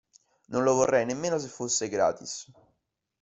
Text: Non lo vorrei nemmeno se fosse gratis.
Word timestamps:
Non 0.47 0.63
lo 0.63 0.73
vorrei 0.73 1.05
nemmeno 1.05 1.37
se 1.37 1.47
fosse 1.47 1.87
gratis. 1.87 2.51